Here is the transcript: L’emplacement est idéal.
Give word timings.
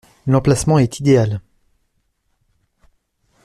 L’emplacement 0.25 0.79
est 0.79 0.99
idéal. 0.99 1.41